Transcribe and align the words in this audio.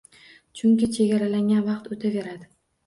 Chunki 0.61 0.89
chegaralangan 0.97 1.63
vaqt 1.69 1.95
o’taveradi. 1.95 2.53